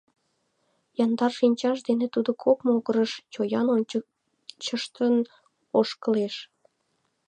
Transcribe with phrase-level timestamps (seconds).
[1.03, 5.15] Яндар шинчаж дене тудо кок могырыш чоян ончыштын
[5.79, 6.35] ошкылеш.